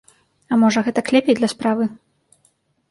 А 0.53 0.59
можа, 0.61 0.79
гэтак 0.87 1.11
лепей 1.17 1.35
для 1.41 1.51
справы? 1.55 1.85